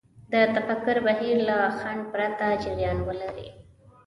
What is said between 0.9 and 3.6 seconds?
بهير له خنډ پرته جريان ولري.